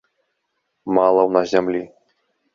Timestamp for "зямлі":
1.53-1.83